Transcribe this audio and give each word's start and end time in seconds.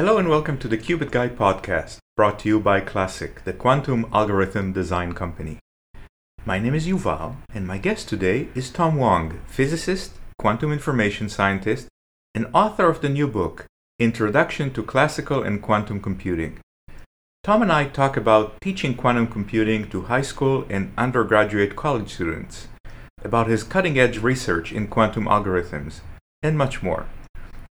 Hello 0.00 0.16
and 0.16 0.30
welcome 0.30 0.56
to 0.56 0.66
the 0.66 0.78
Qubit 0.78 1.10
Guy 1.10 1.28
podcast, 1.28 1.98
brought 2.16 2.38
to 2.38 2.48
you 2.48 2.58
by 2.58 2.80
Classiq, 2.80 3.44
the 3.44 3.52
quantum 3.52 4.06
algorithm 4.14 4.72
design 4.72 5.12
company. 5.12 5.58
My 6.46 6.58
name 6.58 6.74
is 6.74 6.86
Yuval, 6.86 7.36
and 7.52 7.66
my 7.66 7.76
guest 7.76 8.08
today 8.08 8.48
is 8.54 8.70
Tom 8.70 8.96
Wong, 8.96 9.42
physicist, 9.46 10.12
quantum 10.38 10.72
information 10.72 11.28
scientist, 11.28 11.88
and 12.34 12.46
author 12.54 12.88
of 12.88 13.02
the 13.02 13.10
new 13.10 13.28
book, 13.28 13.66
Introduction 13.98 14.72
to 14.72 14.82
Classical 14.82 15.42
and 15.42 15.60
Quantum 15.60 16.00
Computing. 16.00 16.60
Tom 17.44 17.60
and 17.60 17.70
I 17.70 17.84
talk 17.84 18.16
about 18.16 18.58
teaching 18.62 18.94
quantum 18.94 19.26
computing 19.26 19.90
to 19.90 20.04
high 20.04 20.22
school 20.22 20.64
and 20.70 20.94
undergraduate 20.96 21.76
college 21.76 22.14
students, 22.14 22.68
about 23.22 23.48
his 23.48 23.62
cutting 23.62 23.98
edge 23.98 24.16
research 24.16 24.72
in 24.72 24.86
quantum 24.86 25.26
algorithms, 25.26 26.00
and 26.42 26.56
much 26.56 26.82
more. 26.82 27.06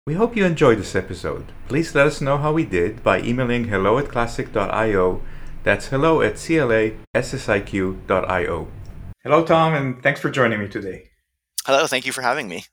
We 0.09 0.15
hope 0.15 0.35
you 0.35 0.43
enjoyed 0.43 0.79
this 0.79 0.95
episode. 0.95 1.51
Please 1.67 1.93
let 1.93 2.07
us 2.07 2.19
know 2.19 2.39
how 2.39 2.51
we 2.51 2.65
did 2.65 3.03
by 3.03 3.21
emailing 3.21 3.65
hello 3.65 3.99
at 3.99 4.05
classiq.io. 4.05 5.21
That's 5.61 5.85
hello 5.89 6.23
at 6.23 6.33
classiq.io. 6.33 7.07
Hello, 9.23 9.45
Tom, 9.45 9.75
and 9.75 10.01
thanks 10.01 10.19
for 10.19 10.31
joining 10.31 10.61
me 10.61 10.67
today. 10.67 11.11
Hello, 11.63 11.85
thank 11.85 12.07
you 12.07 12.11
for 12.11 12.23
having 12.23 12.47
me. 12.47 12.65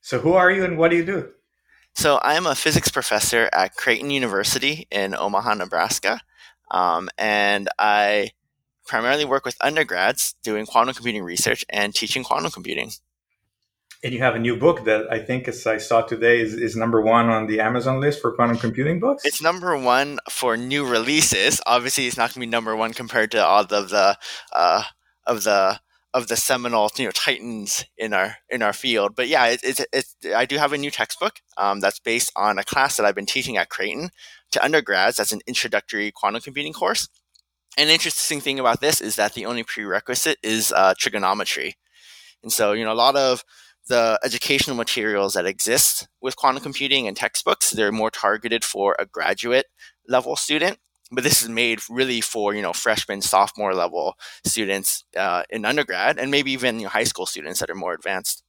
So, 0.00 0.20
who 0.20 0.34
are 0.34 0.48
you 0.48 0.64
and 0.64 0.78
what 0.78 0.92
do 0.92 0.96
you 0.96 1.04
do? 1.04 1.32
So 1.96 2.18
I 2.18 2.34
am 2.34 2.46
a 2.46 2.54
physics 2.54 2.88
professor 2.88 3.50
at 3.52 3.74
Creighton 3.74 4.12
University 4.12 4.86
in 4.92 5.16
Omaha, 5.16 5.54
Nebraska, 5.54 6.20
um, 6.70 7.08
and 7.18 7.68
I 7.80 8.30
primarily 8.86 9.24
work 9.24 9.44
with 9.44 9.56
undergrads 9.60 10.36
doing 10.44 10.66
quantum 10.66 10.94
computing 10.94 11.24
research 11.24 11.64
and 11.68 11.92
teaching 11.92 12.22
quantum 12.22 12.52
computing. 12.52 12.92
And 14.02 14.14
you 14.14 14.20
have 14.20 14.34
a 14.34 14.38
new 14.38 14.56
book 14.56 14.84
that 14.84 15.12
I 15.12 15.18
think, 15.18 15.46
as 15.46 15.66
I 15.66 15.76
saw 15.76 16.00
today, 16.00 16.40
is, 16.40 16.54
is 16.54 16.74
number 16.74 17.02
one 17.02 17.28
on 17.28 17.46
the 17.46 17.60
Amazon 17.60 18.00
list 18.00 18.22
for 18.22 18.32
quantum 18.32 18.56
computing 18.56 18.98
books. 18.98 19.24
It's 19.26 19.42
number 19.42 19.76
one 19.76 20.18
for 20.30 20.56
new 20.56 20.86
releases. 20.86 21.60
Obviously, 21.66 22.06
it's 22.06 22.16
not 22.16 22.30
going 22.30 22.34
to 22.34 22.40
be 22.40 22.46
number 22.46 22.74
one 22.74 22.94
compared 22.94 23.30
to 23.32 23.44
all 23.44 23.60
of 23.60 23.90
the 23.90 24.16
uh, 24.52 24.84
of 25.26 25.44
the 25.44 25.80
of 26.12 26.26
the 26.26 26.36
seminal 26.36 26.90
you 26.96 27.04
know 27.04 27.10
titans 27.10 27.84
in 27.98 28.12
our 28.12 28.36
in 28.48 28.62
our 28.62 28.72
field. 28.72 29.14
But 29.14 29.28
yeah, 29.28 29.46
it's 29.46 29.80
it, 29.80 29.86
it's 29.92 30.16
I 30.34 30.46
do 30.46 30.56
have 30.56 30.72
a 30.72 30.78
new 30.78 30.90
textbook 30.90 31.40
um, 31.56 31.80
that's 31.80 31.98
based 31.98 32.32
on 32.36 32.58
a 32.58 32.64
class 32.64 32.96
that 32.96 33.04
I've 33.04 33.14
been 33.14 33.26
teaching 33.26 33.56
at 33.56 33.68
Creighton 33.68 34.10
to 34.52 34.64
undergrads. 34.64 35.18
That's 35.18 35.32
an 35.32 35.40
introductory 35.46 36.10
quantum 36.10 36.40
computing 36.40 36.72
course. 36.72 37.08
An 37.76 37.88
interesting 37.88 38.40
thing 38.40 38.58
about 38.58 38.80
this 38.80 39.00
is 39.00 39.16
that 39.16 39.34
the 39.34 39.46
only 39.46 39.62
prerequisite 39.62 40.38
is 40.42 40.72
uh, 40.72 40.94
trigonometry, 40.98 41.76
and 42.42 42.52
so 42.52 42.72
you 42.72 42.84
know 42.84 42.92
a 42.92 42.94
lot 42.94 43.14
of 43.14 43.44
the 43.90 44.18
educational 44.24 44.76
materials 44.76 45.34
that 45.34 45.46
exist 45.46 46.08
with 46.22 46.36
quantum 46.36 46.62
computing 46.62 47.06
and 47.08 47.16
textbooks 47.16 47.70
they're 47.70 47.92
more 47.92 48.10
targeted 48.10 48.64
for 48.64 48.96
a 48.98 49.04
graduate 49.04 49.66
level 50.08 50.36
student 50.36 50.78
but 51.10 51.24
this 51.24 51.42
is 51.42 51.48
made 51.48 51.80
really 51.90 52.20
for 52.20 52.54
you 52.54 52.62
know 52.62 52.72
freshman 52.72 53.20
sophomore 53.20 53.74
level 53.74 54.14
students 54.44 55.04
uh, 55.16 55.42
in 55.50 55.64
undergrad 55.64 56.18
and 56.18 56.30
maybe 56.30 56.52
even 56.52 56.76
you 56.76 56.84
know, 56.84 56.88
high 56.88 57.04
school 57.04 57.26
students 57.26 57.60
that 57.60 57.70
are 57.70 57.74
more 57.74 57.92
advanced. 57.92 58.42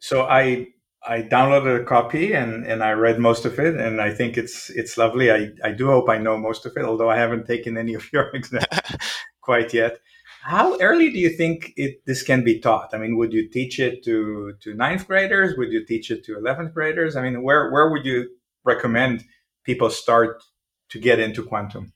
So 0.00 0.26
i 0.26 0.66
i 1.06 1.22
downloaded 1.22 1.82
a 1.82 1.84
copy 1.84 2.32
and 2.32 2.66
and 2.66 2.82
i 2.82 2.90
read 2.90 3.20
most 3.20 3.44
of 3.44 3.58
it 3.60 3.76
and 3.76 4.00
i 4.00 4.12
think 4.12 4.36
it's 4.36 4.70
it's 4.70 4.98
lovely. 4.98 5.30
I 5.30 5.50
i 5.62 5.70
do 5.70 5.86
hope 5.86 6.08
i 6.08 6.18
know 6.18 6.36
most 6.36 6.66
of 6.66 6.72
it 6.76 6.84
although 6.84 7.10
i 7.10 7.16
haven't 7.16 7.46
taken 7.46 7.78
any 7.78 7.94
of 7.94 8.12
your 8.12 8.30
exams 8.34 8.66
quite 9.40 9.72
yet 9.72 10.00
how 10.48 10.78
early 10.80 11.10
do 11.10 11.18
you 11.18 11.30
think 11.30 11.72
it, 11.76 12.00
this 12.06 12.22
can 12.22 12.42
be 12.42 12.58
taught 12.58 12.90
i 12.94 12.98
mean 12.98 13.16
would 13.16 13.32
you 13.32 13.48
teach 13.48 13.78
it 13.78 14.02
to 14.04 14.54
to 14.60 14.74
ninth 14.74 15.06
graders 15.06 15.56
would 15.58 15.72
you 15.72 15.84
teach 15.84 16.10
it 16.10 16.24
to 16.24 16.32
11th 16.36 16.72
graders 16.72 17.16
i 17.16 17.22
mean 17.22 17.42
where 17.42 17.70
where 17.70 17.90
would 17.90 18.04
you 18.04 18.28
recommend 18.64 19.24
people 19.64 19.90
start 19.90 20.42
to 20.90 20.98
get 20.98 21.18
into 21.18 21.42
quantum? 21.42 21.92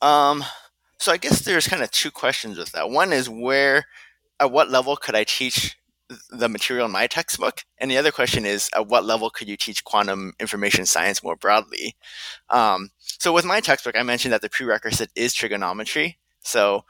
Um, 0.00 0.44
so 0.98 1.12
I 1.12 1.16
guess 1.16 1.40
there's 1.40 1.68
kind 1.68 1.82
of 1.82 1.90
two 1.90 2.10
questions 2.10 2.58
with 2.58 2.72
that. 2.72 2.90
One 2.90 3.12
is 3.12 3.28
where, 3.28 3.86
at 4.38 4.52
what 4.52 4.70
level 4.70 4.96
could 4.96 5.14
I 5.14 5.24
teach 5.24 5.76
the 6.30 6.48
material 6.48 6.86
in 6.86 6.92
my 6.92 7.06
textbook? 7.06 7.64
And 7.78 7.90
the 7.90 7.98
other 7.98 8.12
question 8.12 8.46
is, 8.46 8.70
at 8.76 8.86
what 8.86 9.04
level 9.04 9.30
could 9.30 9.48
you 9.48 9.56
teach 9.56 9.82
quantum 9.84 10.34
information 10.38 10.86
science 10.86 11.22
more 11.22 11.36
broadly? 11.36 11.96
Um, 12.50 12.90
so 13.00 13.32
with 13.32 13.44
my 13.44 13.60
textbook, 13.60 13.96
I 13.98 14.02
mentioned 14.02 14.32
that 14.32 14.42
the 14.42 14.50
prerequisite 14.50 15.10
is 15.16 15.34
trigonometry. 15.34 16.18
So 16.42 16.84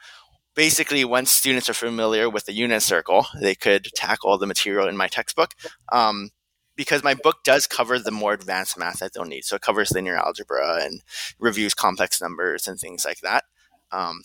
basically, 0.56 1.05
once 1.05 1.31
students 1.31 1.69
are 1.69 1.75
familiar 1.75 2.28
with 2.28 2.47
the 2.47 2.53
unit 2.53 2.83
circle, 2.83 3.27
they 3.41 3.55
could 3.55 3.84
tackle 3.94 4.37
the 4.39 4.47
material 4.47 4.89
in 4.89 4.97
my 4.97 5.06
textbook. 5.06 5.55
Um, 5.93 6.31
because 6.75 7.03
my 7.03 7.15
book 7.15 7.39
does 7.44 7.67
cover 7.67 7.99
the 7.99 8.11
more 8.11 8.34
advanced 8.34 8.78
math 8.78 8.99
that 8.99 9.12
they'll 9.15 9.25
need. 9.25 9.44
So 9.44 9.56
it 9.56 9.62
covers 9.62 9.93
linear 9.93 10.17
algebra 10.17 10.81
and 10.83 11.00
reviews 11.39 11.72
complex 11.72 12.21
numbers 12.21 12.69
and 12.69 12.78
things 12.78 13.05
like 13.05 13.21
that. 13.21 13.44
Um, 13.91 14.22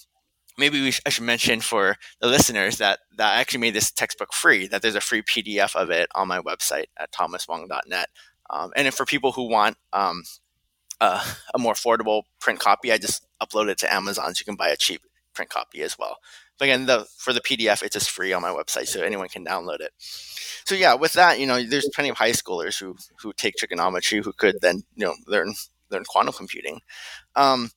maybe 0.58 0.92
sh- 0.92 1.02
I 1.06 1.10
should 1.10 1.24
mention 1.24 1.62
for 1.62 1.96
the 2.20 2.28
listeners 2.28 2.78
that, 2.78 3.00
that 3.18 3.36
I 3.36 3.40
actually 3.40 3.62
made 3.62 3.74
this 3.74 3.92
textbook 3.92 4.34
free, 4.34 4.68
that 4.68 4.82
there's 4.82 4.96
a 4.96 5.02
free 5.02 5.22
PDF 5.22 5.76
of 5.76 5.90
it 5.92 6.10
on 6.14 6.28
my 6.28 6.40
website 6.40 6.88
at 7.00 7.12
thomaswong.net. 7.14 8.10
Um, 8.50 8.72
and 8.76 8.94
for 8.94 9.06
people 9.06 9.32
who 9.32 9.48
want 9.48 9.78
um, 9.94 10.24
uh, 11.00 11.24
a 11.54 11.58
more 11.58 11.74
affordable 11.74 12.24
print 12.40 12.60
copy, 12.60 12.92
I 12.92 12.98
just 12.98 13.26
upload 13.42 13.70
it 13.70 13.78
to 13.80 13.94
Amazon 13.94 14.36
so 14.36 14.42
you 14.42 14.46
can 14.46 14.58
buy 14.58 14.70
a 14.70 14.76
cheap 14.76 15.02
print 15.42 15.50
copy 15.52 15.82
as 15.82 15.98
well. 15.98 16.18
But 16.58 16.66
again, 16.66 16.86
the, 16.86 17.08
for 17.18 17.34
the 17.34 17.42
PDF, 17.42 17.84
it's 17.84 17.94
just 17.94 18.12
free 18.12 18.34
on 18.34 18.42
my 18.42 18.52
website, 18.52 18.88
so 18.88 19.02
anyone 19.02 19.30
can 19.30 19.46
download 19.46 19.80
it 19.80 19.92
so 20.66 20.76
yeah, 20.76 20.94
with 20.94 21.14
that, 21.14 21.40
you 21.40 21.48
know, 21.48 21.62
there's 21.64 21.90
plenty 21.94 22.10
of 22.10 22.18
high 22.18 22.32
schoolers 22.32 22.80
who 22.80 22.96
who 23.20 23.34
take 23.34 23.56
trigonometry 23.56 24.22
who 24.22 24.34
could 24.34 24.56
then 24.62 24.84
you 24.96 25.06
know 25.06 25.16
learn 25.28 25.54
learn 25.90 26.04
quantum 26.08 26.34
computing. 26.34 26.82
Um, 27.36 27.72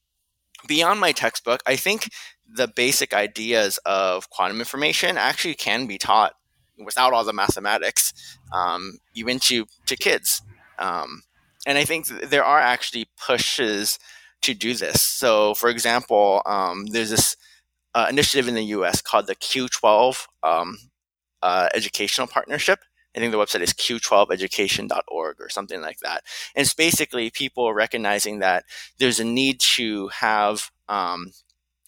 beyond 0.66 1.00
my 1.00 1.12
textbook, 1.12 1.62
I 1.66 1.76
think 1.76 2.10
the 2.46 2.68
basic 2.68 3.14
ideas 3.14 3.78
of 3.86 4.30
quantum 4.30 4.60
information 4.60 5.16
actually 5.16 5.54
can 5.54 5.86
be 5.86 5.98
taught 5.98 6.34
without 6.78 7.12
all 7.12 7.24
the 7.24 7.32
mathematics, 7.32 8.12
um, 8.52 8.98
even 9.14 9.38
to 9.40 9.66
to 9.86 9.96
kids. 9.96 10.42
Um, 10.78 11.22
and 11.66 11.78
I 11.78 11.84
think 11.84 12.06
there 12.06 12.44
are 12.44 12.60
actually 12.60 13.06
pushes 13.16 13.98
to 14.42 14.52
do 14.52 14.74
this. 14.74 15.00
So, 15.00 15.54
for 15.54 15.70
example, 15.70 16.42
um, 16.44 16.86
there's 16.86 17.10
this 17.10 17.36
uh, 17.94 18.06
initiative 18.10 18.48
in 18.48 18.54
the 18.54 18.64
U.S. 18.64 19.00
called 19.00 19.26
the 19.26 19.36
Q12 19.36 20.26
um, 20.42 20.78
uh, 21.42 21.68
educational 21.74 22.26
partnership. 22.26 22.80
I 23.16 23.20
think 23.20 23.30
the 23.30 23.38
website 23.38 23.60
is 23.60 23.72
q12education.org 23.72 25.40
or 25.40 25.48
something 25.48 25.80
like 25.80 26.00
that. 26.00 26.24
And 26.56 26.64
it's 26.64 26.74
basically 26.74 27.30
people 27.30 27.72
recognizing 27.72 28.40
that 28.40 28.64
there's 28.98 29.20
a 29.20 29.24
need 29.24 29.60
to 29.76 30.08
have 30.08 30.70
um, 30.88 31.32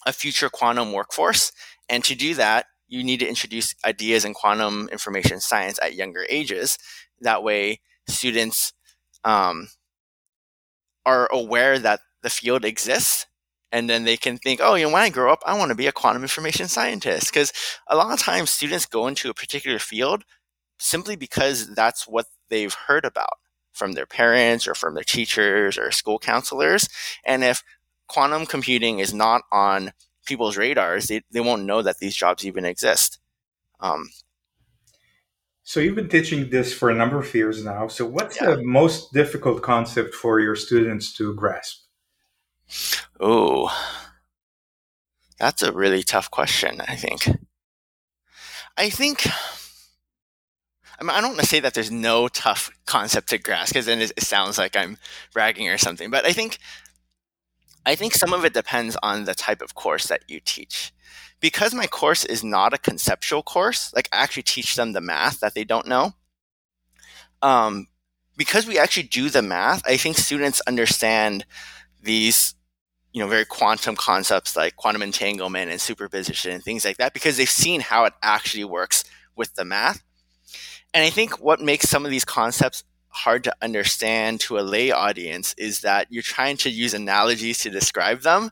a 0.06 0.12
future 0.12 0.48
quantum 0.48 0.92
workforce. 0.92 1.50
And 1.88 2.04
to 2.04 2.14
do 2.14 2.34
that, 2.34 2.66
you 2.86 3.02
need 3.02 3.18
to 3.20 3.28
introduce 3.28 3.74
ideas 3.84 4.24
in 4.24 4.34
quantum 4.34 4.88
information 4.92 5.40
science 5.40 5.80
at 5.82 5.94
younger 5.94 6.24
ages. 6.28 6.78
That 7.20 7.42
way, 7.42 7.80
students 8.06 8.72
um, 9.24 9.68
are 11.04 11.28
aware 11.32 11.78
that 11.80 12.00
the 12.22 12.30
field 12.30 12.64
exists 12.64 13.25
and 13.72 13.90
then 13.90 14.04
they 14.04 14.16
can 14.16 14.38
think, 14.38 14.60
oh, 14.62 14.74
you 14.74 14.86
know, 14.86 14.92
when 14.92 15.02
I 15.02 15.08
grow 15.08 15.32
up, 15.32 15.42
I 15.44 15.58
want 15.58 15.70
to 15.70 15.74
be 15.74 15.86
a 15.86 15.92
quantum 15.92 16.22
information 16.22 16.68
scientist. 16.68 17.32
Because 17.32 17.52
a 17.88 17.96
lot 17.96 18.12
of 18.12 18.20
times 18.20 18.50
students 18.50 18.86
go 18.86 19.06
into 19.06 19.30
a 19.30 19.34
particular 19.34 19.78
field 19.78 20.24
simply 20.78 21.16
because 21.16 21.74
that's 21.74 22.06
what 22.06 22.26
they've 22.48 22.74
heard 22.86 23.04
about 23.04 23.38
from 23.72 23.92
their 23.92 24.06
parents 24.06 24.66
or 24.66 24.74
from 24.74 24.94
their 24.94 25.04
teachers 25.04 25.76
or 25.76 25.90
school 25.90 26.18
counselors. 26.18 26.88
And 27.24 27.44
if 27.44 27.62
quantum 28.08 28.46
computing 28.46 29.00
is 29.00 29.12
not 29.12 29.42
on 29.52 29.92
people's 30.26 30.56
radars, 30.56 31.06
they, 31.06 31.22
they 31.30 31.40
won't 31.40 31.64
know 31.64 31.82
that 31.82 31.98
these 31.98 32.16
jobs 32.16 32.46
even 32.46 32.64
exist. 32.64 33.18
Um, 33.80 34.10
so 35.62 35.80
you've 35.80 35.96
been 35.96 36.08
teaching 36.08 36.48
this 36.50 36.72
for 36.72 36.90
a 36.90 36.94
number 36.94 37.18
of 37.18 37.34
years 37.34 37.64
now. 37.64 37.88
So 37.88 38.06
what's 38.06 38.40
yeah. 38.40 38.54
the 38.54 38.62
most 38.62 39.12
difficult 39.12 39.62
concept 39.62 40.14
for 40.14 40.38
your 40.38 40.54
students 40.54 41.12
to 41.14 41.34
grasp? 41.34 41.82
Oh, 43.20 43.70
that's 45.38 45.62
a 45.62 45.72
really 45.72 46.02
tough 46.02 46.30
question, 46.30 46.80
I 46.80 46.96
think. 46.96 47.28
I 48.76 48.90
think, 48.90 49.26
I 50.98 51.02
mean, 51.02 51.10
I 51.10 51.20
don't 51.20 51.30
want 51.30 51.40
to 51.40 51.46
say 51.46 51.60
that 51.60 51.74
there's 51.74 51.90
no 51.90 52.28
tough 52.28 52.70
concept 52.86 53.28
to 53.30 53.38
grasp 53.38 53.72
because 53.72 53.86
then 53.86 54.00
it 54.00 54.22
sounds 54.22 54.58
like 54.58 54.76
I'm 54.76 54.98
bragging 55.32 55.68
or 55.68 55.78
something, 55.78 56.10
but 56.10 56.26
I 56.26 56.32
think, 56.32 56.58
I 57.86 57.94
think 57.94 58.14
some 58.14 58.32
of 58.32 58.44
it 58.44 58.52
depends 58.52 58.96
on 59.02 59.24
the 59.24 59.34
type 59.34 59.62
of 59.62 59.74
course 59.74 60.08
that 60.08 60.22
you 60.28 60.40
teach. 60.40 60.92
Because 61.40 61.74
my 61.74 61.86
course 61.86 62.24
is 62.24 62.42
not 62.42 62.74
a 62.74 62.78
conceptual 62.78 63.42
course, 63.42 63.92
like 63.94 64.08
I 64.12 64.22
actually 64.22 64.42
teach 64.42 64.74
them 64.74 64.92
the 64.92 65.00
math 65.00 65.40
that 65.40 65.54
they 65.54 65.64
don't 65.64 65.86
know. 65.86 66.14
Um, 67.42 67.86
because 68.36 68.66
we 68.66 68.78
actually 68.78 69.04
do 69.04 69.30
the 69.30 69.42
math, 69.42 69.82
I 69.86 69.96
think 69.96 70.16
students 70.18 70.60
understand 70.66 71.46
these 72.02 72.55
you 73.16 73.22
know, 73.22 73.28
very 73.28 73.46
quantum 73.46 73.96
concepts 73.96 74.58
like 74.58 74.76
quantum 74.76 75.00
entanglement 75.00 75.70
and 75.70 75.80
superposition 75.80 76.50
and 76.50 76.62
things 76.62 76.84
like 76.84 76.98
that 76.98 77.14
because 77.14 77.38
they've 77.38 77.48
seen 77.48 77.80
how 77.80 78.04
it 78.04 78.12
actually 78.22 78.62
works 78.62 79.04
with 79.34 79.54
the 79.54 79.64
math. 79.64 80.04
And 80.92 81.02
I 81.02 81.08
think 81.08 81.40
what 81.40 81.58
makes 81.58 81.88
some 81.88 82.04
of 82.04 82.10
these 82.10 82.26
concepts 82.26 82.84
hard 83.08 83.42
to 83.44 83.56
understand 83.62 84.40
to 84.40 84.58
a 84.58 84.60
lay 84.60 84.90
audience 84.90 85.54
is 85.56 85.80
that 85.80 86.08
you're 86.10 86.22
trying 86.22 86.58
to 86.58 86.68
use 86.68 86.92
analogies 86.92 87.60
to 87.60 87.70
describe 87.70 88.20
them 88.20 88.50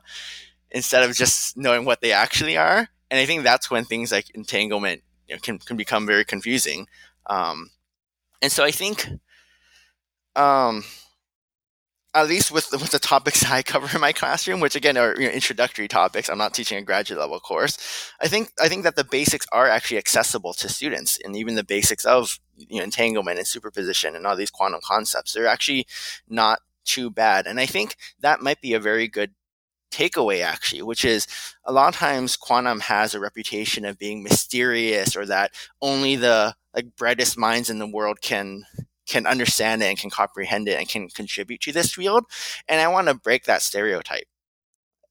instead 0.71 1.07
of 1.07 1.15
just 1.15 1.55
knowing 1.55 1.85
what 1.85 2.01
they 2.01 2.11
actually 2.11 2.57
are. 2.57 2.87
And 3.11 3.19
I 3.19 3.27
think 3.27 3.43
that's 3.43 3.69
when 3.69 3.85
things 3.85 4.11
like 4.11 4.31
entanglement 4.31 5.03
you 5.27 5.35
know, 5.35 5.39
can, 5.41 5.59
can 5.59 5.77
become 5.77 6.07
very 6.07 6.25
confusing. 6.25 6.87
Um, 7.27 7.69
and 8.41 8.51
so 8.51 8.63
I 8.63 8.71
think, 8.71 9.07
um, 10.35 10.83
at 12.15 12.27
least 12.27 12.51
with 12.51 12.69
the, 12.69 12.77
with 12.77 12.91
the 12.91 12.99
topics 12.99 13.43
I 13.51 13.61
cover 13.61 13.93
in 13.93 14.01
my 14.01 14.13
classroom, 14.13 14.59
which 14.59 14.75
again 14.75 14.97
are 14.97 15.13
you 15.19 15.27
know, 15.27 15.33
introductory 15.33 15.87
topics, 15.87 16.29
I'm 16.29 16.37
not 16.37 16.53
teaching 16.53 16.77
a 16.77 16.81
graduate 16.81 17.19
level 17.19 17.39
course. 17.39 17.77
I 18.21 18.27
think 18.27 18.51
I 18.59 18.67
think 18.69 18.83
that 18.83 18.95
the 18.95 19.03
basics 19.03 19.45
are 19.51 19.67
actually 19.67 19.97
accessible 19.97 20.53
to 20.53 20.69
students, 20.69 21.19
and 21.23 21.35
even 21.35 21.55
the 21.55 21.63
basics 21.63 22.05
of 22.05 22.39
you 22.57 22.77
know, 22.77 22.83
entanglement 22.83 23.37
and 23.37 23.47
superposition 23.47 24.15
and 24.15 24.25
all 24.25 24.35
these 24.35 24.51
quantum 24.51 24.81
concepts, 24.83 25.33
they're 25.33 25.47
actually 25.47 25.85
not 26.29 26.59
too 26.85 27.09
bad. 27.09 27.47
And 27.47 27.59
I 27.59 27.65
think 27.65 27.97
that 28.19 28.41
might 28.41 28.61
be 28.61 28.73
a 28.73 28.79
very 28.79 29.07
good 29.07 29.31
takeaway 29.91 30.43
actually, 30.43 30.81
which 30.81 31.05
is 31.05 31.27
a 31.63 31.71
lot 31.71 31.87
of 31.87 31.99
times 31.99 32.35
quantum 32.35 32.81
has 32.81 33.13
a 33.13 33.19
reputation 33.19 33.85
of 33.85 33.97
being 33.97 34.23
mysterious 34.23 35.15
or 35.15 35.25
that 35.25 35.51
only 35.81 36.15
the 36.15 36.55
like 36.73 36.95
brightest 36.97 37.37
minds 37.37 37.69
in 37.69 37.79
the 37.79 37.87
world 37.87 38.21
can 38.21 38.65
can 39.07 39.25
understand 39.25 39.83
it 39.83 39.87
and 39.87 39.97
can 39.97 40.09
comprehend 40.09 40.67
it 40.67 40.77
and 40.79 40.87
can 40.89 41.09
contribute 41.09 41.61
to 41.61 41.71
this 41.71 41.93
field. 41.93 42.25
And 42.67 42.81
I 42.81 42.87
want 42.87 43.07
to 43.07 43.13
break 43.13 43.45
that 43.45 43.61
stereotype. 43.61 44.25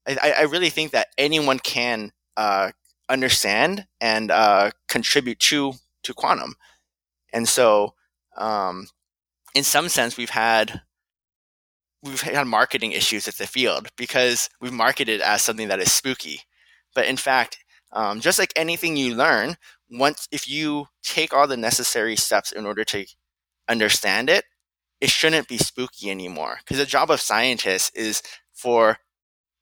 I, 0.07 0.35
I 0.39 0.41
really 0.43 0.69
think 0.69 0.91
that 0.91 1.07
anyone 1.17 1.59
can 1.59 2.11
uh, 2.37 2.71
understand 3.09 3.87
and 3.99 4.31
uh, 4.31 4.71
contribute 4.87 5.39
to 5.39 5.73
to 6.03 6.13
quantum. 6.13 6.55
And 7.33 7.47
so, 7.47 7.95
um, 8.37 8.87
in 9.55 9.63
some 9.63 9.89
sense, 9.89 10.17
we've 10.17 10.29
had 10.29 10.81
we've 12.03 12.21
had 12.21 12.47
marketing 12.47 12.91
issues 12.91 13.25
with 13.25 13.37
the 13.37 13.47
field 13.47 13.87
because 13.97 14.49
we've 14.61 14.71
marketed 14.71 15.21
as 15.21 15.41
something 15.41 15.67
that 15.69 15.79
is 15.79 15.91
spooky. 15.91 16.41
But 16.93 17.07
in 17.07 17.17
fact, 17.17 17.57
um, 17.91 18.21
just 18.21 18.37
like 18.37 18.53
anything 18.55 18.95
you 18.95 19.15
learn, 19.15 19.57
once 19.89 20.27
if 20.31 20.47
you 20.47 20.87
take 21.03 21.33
all 21.33 21.47
the 21.47 21.57
necessary 21.57 22.15
steps 22.15 22.51
in 22.51 22.65
order 22.65 22.83
to 22.85 23.05
understand 23.67 24.29
it, 24.29 24.45
it 25.01 25.09
shouldn't 25.09 25.47
be 25.47 25.57
spooky 25.57 26.09
anymore. 26.09 26.57
Because 26.59 26.77
the 26.77 26.85
job 26.85 27.11
of 27.11 27.21
scientists 27.21 27.91
is 27.95 28.21
for 28.53 28.97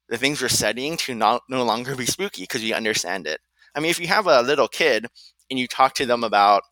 the 0.08 0.18
things 0.18 0.40
we're 0.40 0.48
studying 0.48 0.96
to 0.98 1.14
not, 1.14 1.42
no 1.48 1.64
longer 1.64 1.96
be 1.96 2.06
spooky 2.06 2.42
because 2.42 2.62
we 2.62 2.72
understand 2.72 3.26
it. 3.26 3.40
I 3.74 3.80
mean, 3.80 3.90
if 3.90 4.00
you 4.00 4.06
have 4.08 4.26
a 4.26 4.42
little 4.42 4.68
kid 4.68 5.06
and 5.50 5.58
you 5.58 5.66
talk 5.66 5.94
to 5.94 6.06
them 6.06 6.24
about 6.24 6.62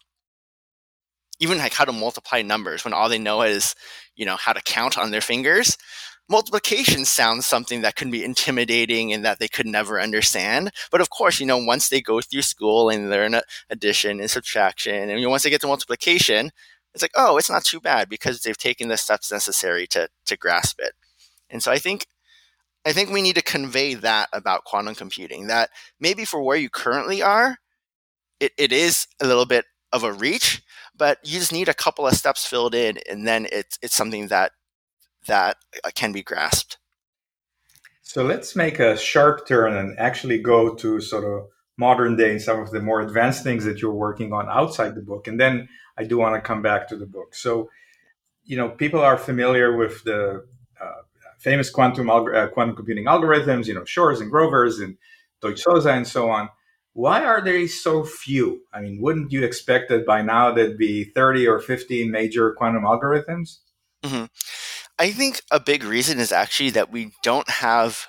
even 1.41 1.59
like 1.59 1.75
how 1.75 1.85
to 1.85 1.93
multiply 1.93 2.43
numbers 2.43 2.85
when 2.85 2.95
all 2.95 3.09
they 3.09 3.19
know 3.19 3.43
is, 3.43 3.75
you 4.15 4.25
know, 4.25 4.37
how 4.37 4.53
to 4.53 4.63
count 4.63 4.97
on 4.97 5.11
their 5.11 5.21
fingers, 5.21 5.77
multiplication 6.29 7.05
sounds 7.05 7.47
something 7.47 7.83
that 7.83 7.97
can 7.97 8.11
be 8.11 8.25
intimidating 8.25 9.13
and 9.13 9.25
that 9.25 9.39
they 9.39 9.49
could 9.49 9.67
never 9.67 10.01
understand. 10.01 10.71
But 10.91 11.01
of 11.01 11.11
course, 11.11 11.41
you 11.41 11.47
know, 11.47 11.59
once 11.59 11.89
they 11.89 12.01
go 12.01 12.21
through 12.21 12.43
school 12.43 12.91
and 12.91 13.11
learn 13.11 13.41
addition 13.71 14.21
and 14.21 14.31
subtraction, 14.31 14.95
and 15.11 15.19
you 15.19 15.27
know, 15.27 15.31
once 15.31 15.43
they 15.43 15.51
get 15.51 15.61
to 15.63 15.67
multiplication, 15.67 16.51
it's 16.95 17.03
like, 17.03 17.13
oh, 17.17 17.37
it's 17.39 17.51
not 17.51 17.65
too 17.65 17.81
bad 17.81 18.09
because 18.09 18.41
they've 18.41 18.57
taken 18.57 18.89
the 18.89 18.97
steps 18.97 19.33
necessary 19.33 19.87
to 19.89 20.09
to 20.27 20.37
grasp 20.37 20.81
it. 20.81 20.93
And 21.51 21.63
so 21.63 21.71
I 21.71 21.79
think 21.79 22.07
I 22.85 22.93
think 22.93 23.11
we 23.11 23.23
need 23.23 23.37
to 23.37 23.43
convey 23.43 23.95
that 23.95 24.29
about 24.33 24.65
quantum 24.65 24.95
computing, 24.95 25.47
that 25.47 25.71
maybe 26.01 26.25
for 26.25 26.43
where 26.43 26.57
you 26.57 26.69
currently 26.69 27.23
are, 27.23 27.59
it, 28.41 28.53
it 28.59 28.73
is 28.73 29.07
a 29.21 29.27
little 29.27 29.47
bit 29.47 29.67
of 29.93 30.03
a 30.03 30.13
reach, 30.13 30.63
but 30.97 31.19
you 31.23 31.39
just 31.39 31.53
need 31.53 31.69
a 31.69 31.75
couple 31.75 32.07
of 32.07 32.15
steps 32.15 32.47
filled 32.47 32.75
in 32.75 32.99
and 33.09 33.27
then 33.27 33.47
it's 33.53 33.79
it's 33.83 33.95
something 33.95 34.29
that 34.29 34.53
that 35.27 35.57
uh, 35.85 35.91
can 35.95 36.13
be 36.13 36.23
grasped. 36.23 36.79
So 38.03 38.25
let's 38.25 38.57
make 38.57 38.79
a 38.79 38.97
sharp 38.97 39.47
turn 39.47 39.75
and 39.75 39.99
actually 39.99 40.39
go 40.39 40.75
to 40.75 41.01
sort 41.01 41.25
of 41.25 41.49
modern 41.79 42.17
day 42.17 42.33
and 42.33 42.43
some 42.43 42.61
of 42.61 42.71
the 42.71 42.81
more 42.81 43.01
advanced 43.01 43.43
things 43.43 43.65
that 43.65 43.81
you're 43.81 43.95
working 43.95 44.33
on 44.33 44.49
outside 44.49 44.95
the 44.95 45.01
book. 45.01 45.27
And 45.27 45.41
then 45.41 45.69
I 45.99 46.05
do 46.05 46.19
want 46.19 46.35
to 46.35 46.41
come 46.41 46.63
back 46.63 46.89
to 46.89 46.97
the 46.97 47.07
book. 47.07 47.35
So, 47.35 47.71
you 48.45 48.57
know, 48.57 48.71
people 48.71 49.01
are 49.01 49.17
familiar 49.19 49.77
with 49.77 50.03
the 50.05 50.47
uh, 50.81 51.03
famous 51.39 51.71
quantum 51.71 52.09
uh, 52.11 52.49
quantum 52.49 52.77
computing 52.77 53.07
algorithms, 53.07 53.67
you 53.67 53.75
know, 53.75 53.85
Shor's 53.85 54.21
and 54.21 54.31
Grover's 54.31 54.79
and 54.79 54.97
Deutsch-Jozsa 55.41 55.97
and 55.97 56.07
so 56.07 56.31
on. 56.31 56.49
Why 56.95 57.25
are 57.25 57.41
there 57.41 57.67
so 57.69 58.05
few? 58.05 58.63
I 58.73 58.81
mean, 58.81 59.01
wouldn't 59.01 59.33
you 59.33 59.45
expect 59.45 59.89
that 59.89 60.07
by 60.07 60.23
now 60.23 60.53
there'd 60.53 60.77
be 60.77 61.05
30 61.05 61.47
or 61.49 61.59
50 61.59 62.09
major 62.09 62.53
quantum 62.53 62.83
algorithms? 62.83 63.59
Mm-hmm. 64.03 64.27
I 64.99 65.11
think 65.11 65.41
a 65.51 65.59
big 65.59 65.85
reason 65.85 66.19
is 66.19 66.33
actually 66.33 66.71
that 66.71 66.93
we 66.93 67.13
don't 67.23 67.49
have 67.49 68.07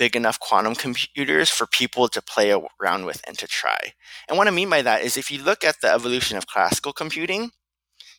big 0.00 0.16
enough 0.16 0.40
quantum 0.40 0.74
computers 0.74 1.50
for 1.50 1.66
people 1.66 2.08
to 2.08 2.22
play 2.22 2.58
around 2.80 3.04
with 3.04 3.20
and 3.26 3.36
to 3.36 3.46
try. 3.46 3.92
And 4.26 4.38
what 4.38 4.48
I 4.48 4.50
mean 4.50 4.70
by 4.70 4.80
that 4.80 5.02
is 5.02 5.18
if 5.18 5.30
you 5.30 5.42
look 5.42 5.62
at 5.62 5.76
the 5.82 5.92
evolution 5.92 6.38
of 6.38 6.46
classical 6.46 6.94
computing, 6.94 7.50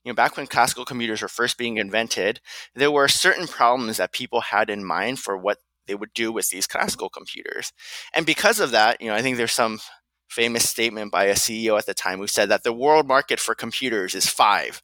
you 0.04 0.12
know, 0.12 0.14
back 0.14 0.38
when 0.38 0.46
classical 0.46 0.86
computers 0.86 1.24
were 1.24 1.28
first 1.28 1.58
being 1.58 1.78
invented, 1.78 2.40
there 2.76 2.92
were 2.92 3.08
certain 3.08 3.48
problems 3.48 3.98
that 3.98 4.14
people 4.14 4.42
had 4.42 4.70
in 4.70 4.86
mind 4.86 5.18
for 5.18 5.36
what 5.36 5.58
they 5.88 5.96
would 5.96 6.14
do 6.14 6.32
with 6.32 6.50
these 6.50 6.68
classical 6.68 7.10
computers. 7.10 7.74
And 8.14 8.28
because 8.28 8.60
of 8.60 8.70
that, 8.70 9.02
you 9.02 9.08
know, 9.08 9.16
I 9.16 9.24
think 9.24 9.38
there's 9.38 9.52
some 9.52 9.80
famous 10.30 10.70
statement 10.70 11.12
by 11.12 11.26
a 11.26 11.34
CEO 11.34 11.80
at 11.80 11.88
the 11.88 11.96
time 11.96 12.20
who 12.20 12.28
said 12.28 12.50
that 12.50 12.62
the 12.62 12.72
world 12.74 13.08
market 13.08 13.40
for 13.40 13.56
computers 13.56 14.14
is 14.14 14.30
five 14.30 14.84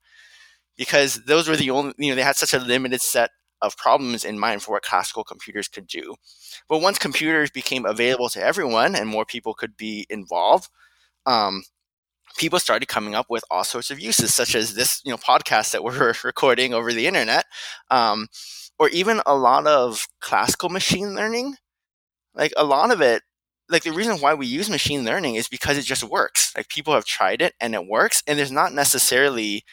because 0.75 1.25
those 1.25 1.47
were 1.47 1.55
the 1.55 1.69
only, 1.69 1.93
you 1.99 2.09
know, 2.09 2.15
they 2.15 2.23
had 2.23 2.35
such 2.35 2.55
a 2.55 2.59
limited 2.59 3.01
set 3.01 3.29
of 3.61 3.77
problems 3.77 4.23
in 4.23 4.39
mind 4.39 4.61
for 4.61 4.73
what 4.73 4.83
classical 4.83 5.23
computers 5.23 5.67
could 5.67 5.87
do. 5.87 6.15
But 6.69 6.79
once 6.79 6.99
computers 6.99 7.49
became 7.49 7.85
available 7.85 8.29
to 8.29 8.41
everyone 8.41 8.95
and 8.95 9.07
more 9.09 9.25
people 9.25 9.53
could 9.53 9.77
be 9.77 10.05
involved, 10.09 10.69
um, 11.25 11.63
people 12.37 12.59
started 12.59 12.87
coming 12.87 13.15
up 13.15 13.27
with 13.29 13.43
all 13.49 13.63
sorts 13.63 13.91
of 13.91 13.99
uses, 13.99 14.33
such 14.33 14.55
as 14.55 14.75
this, 14.75 15.01
you 15.03 15.11
know, 15.11 15.17
podcast 15.17 15.71
that 15.71 15.83
we're 15.83 16.13
recording 16.23 16.73
over 16.73 16.93
the 16.93 17.07
internet, 17.07 17.45
um, 17.89 18.27
or 18.79 18.89
even 18.89 19.21
a 19.25 19.35
lot 19.35 19.67
of 19.67 20.07
classical 20.21 20.69
machine 20.69 21.15
learning. 21.15 21.55
Like 22.35 22.53
a 22.55 22.63
lot 22.63 22.91
of 22.91 23.01
it, 23.01 23.23
like 23.69 23.83
the 23.83 23.91
reason 23.91 24.17
why 24.17 24.33
we 24.33 24.45
use 24.45 24.69
machine 24.69 25.03
learning 25.03 25.35
is 25.35 25.47
because 25.47 25.77
it 25.77 25.83
just 25.83 26.03
works. 26.03 26.53
Like 26.55 26.69
people 26.69 26.93
have 26.93 27.05
tried 27.05 27.41
it 27.41 27.53
and 27.59 27.73
it 27.73 27.87
works, 27.87 28.23
and 28.27 28.37
there's 28.37 28.51
not 28.51 28.73
necessarily 28.73 29.63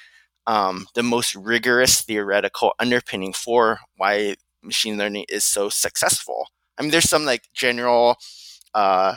um, 0.47 0.87
the 0.95 1.03
most 1.03 1.35
rigorous 1.35 2.03
theoretical 2.03 2.73
underpinning 2.79 3.33
for 3.33 3.81
why 3.97 4.37
machine 4.63 4.99
learning 4.99 5.27
is 5.29 5.45
so 5.45 5.69
successful. 5.69 6.49
I 6.79 6.83
mean, 6.83 6.91
there's 6.91 7.09
some 7.09 7.25
like 7.25 7.45
general, 7.55 8.17
uh, 8.75 9.17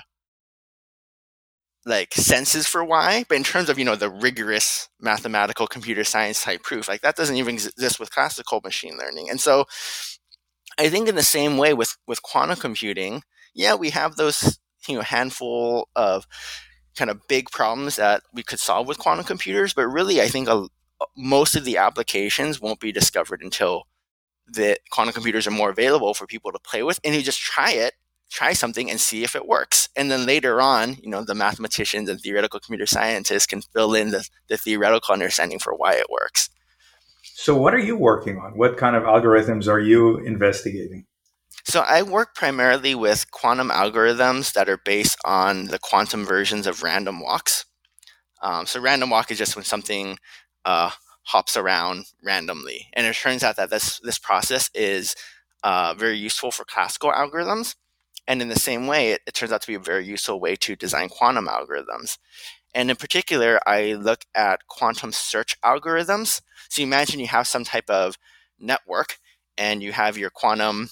like 1.86 2.13
senses 2.13 2.67
for 2.67 2.84
why, 2.84 3.24
but 3.29 3.36
in 3.36 3.43
terms 3.43 3.69
of 3.69 3.79
you 3.79 3.86
know 3.86 3.96
the 3.96 4.10
rigorous 4.10 4.89
mathematical 5.00 5.67
computer 5.67 6.03
science 6.03 6.43
type 6.43 6.62
proof, 6.63 6.88
like 6.88 7.01
that 7.01 7.15
doesn't 7.15 7.38
even 7.38 7.55
exist 7.55 8.00
with 8.00 8.12
classical 8.12 8.60
machine 8.63 8.98
learning. 8.98 9.29
And 9.29 9.39
so, 9.39 9.65
I 10.77 10.89
think 10.89 11.07
in 11.07 11.15
the 11.15 11.24
same 11.24 11.57
way 11.57 11.74
with 11.74 11.98
with 12.07 12.22
quantum 12.22 12.57
computing, 12.57 13.24
yeah, 13.53 13.75
we 13.75 13.89
have 13.91 14.15
those 14.15 14.60
you 14.88 14.96
know 14.96 15.01
handful 15.01 15.88
of 15.96 16.27
kind 16.96 17.10
of 17.12 17.27
big 17.27 17.51
problems 17.51 17.96
that 17.98 18.24
we 18.34 18.43
could 18.43 18.60
solve 18.60 18.88
with 18.88 19.00
quantum 19.00 19.25
computers, 19.25 19.74
but 19.74 19.88
really, 19.88 20.22
I 20.22 20.27
think 20.27 20.48
a, 20.50 20.67
most 21.15 21.55
of 21.55 21.65
the 21.65 21.77
applications 21.77 22.61
won't 22.61 22.79
be 22.79 22.91
discovered 22.91 23.41
until 23.41 23.83
the 24.47 24.77
quantum 24.91 25.13
computers 25.13 25.45
are 25.45 25.51
more 25.51 25.69
available 25.69 26.13
for 26.13 26.25
people 26.25 26.51
to 26.51 26.59
play 26.59 26.83
with 26.83 26.99
and 27.03 27.13
you 27.13 27.21
just 27.21 27.41
try 27.41 27.71
it 27.71 27.93
try 28.29 28.51
something 28.51 28.91
and 28.91 28.99
see 28.99 29.23
if 29.23 29.37
it 29.37 29.47
works. 29.47 29.87
And 29.95 30.11
then 30.11 30.25
later 30.25 30.59
on 30.61 30.95
you 31.01 31.09
know 31.09 31.23
the 31.23 31.35
mathematicians 31.35 32.09
and 32.09 32.19
theoretical 32.19 32.59
computer 32.59 32.85
scientists 32.85 33.45
can 33.45 33.61
fill 33.61 33.93
in 33.93 34.11
the, 34.11 34.27
the 34.47 34.57
theoretical 34.57 35.13
understanding 35.13 35.59
for 35.59 35.73
why 35.73 35.93
it 35.93 36.09
works. 36.09 36.49
So 37.35 37.55
what 37.55 37.73
are 37.73 37.79
you 37.79 37.95
working 37.95 38.37
on? 38.37 38.57
What 38.57 38.77
kind 38.77 38.95
of 38.95 39.03
algorithms 39.03 39.67
are 39.67 39.79
you 39.79 40.17
investigating? 40.17 41.05
So 41.65 41.81
I 41.81 42.01
work 42.01 42.33
primarily 42.33 42.95
with 42.95 43.29
quantum 43.31 43.69
algorithms 43.69 44.53
that 44.53 44.69
are 44.69 44.77
based 44.77 45.17
on 45.25 45.65
the 45.65 45.77
quantum 45.79 46.25
versions 46.25 46.65
of 46.65 46.81
random 46.81 47.19
walks. 47.19 47.65
Um, 48.41 48.65
so 48.65 48.79
random 48.79 49.09
walk 49.09 49.31
is 49.31 49.37
just 49.37 49.55
when 49.55 49.65
something 49.65 50.17
uh, 50.67 50.91
hops 51.24 51.57
around 51.57 52.05
randomly. 52.21 52.88
And 52.93 53.07
it 53.07 53.15
turns 53.15 53.43
out 53.43 53.55
that 53.55 53.69
this, 53.69 54.00
this 54.03 54.19
process 54.19 54.69
is 54.75 55.15
uh, 55.63 55.95
very 55.97 56.17
useful 56.17 56.51
for 56.51 56.65
classical 56.65 57.12
algorithms. 57.12 57.75
And 58.27 58.41
in 58.41 58.50
the 58.50 58.59
same 58.59 58.86
way, 58.86 59.13
it, 59.13 59.21
it, 59.25 59.33
turns 59.33 59.53
out 59.53 59.62
to 59.62 59.67
be 59.67 59.75
a 59.75 59.79
very 59.79 60.05
useful 60.05 60.41
way 60.41 60.57
to 60.57 60.75
design 60.75 61.07
quantum 61.07 61.47
algorithms. 61.47 62.17
And 62.75 62.89
in 62.89 62.97
particular, 62.97 63.59
I 63.65 63.93
look 63.93 64.25
at 64.36 64.67
quantum 64.67 65.13
search 65.13 65.59
algorithms. 65.62 66.41
So 66.69 66.81
you 66.81 66.88
imagine 66.88 67.21
you 67.21 67.27
have 67.27 67.47
some 67.47 67.63
type 67.63 67.89
of 67.89 68.17
network 68.59 69.17
and 69.57 69.81
you 69.81 69.93
have 69.93 70.17
your 70.17 70.29
quantum 70.29 70.89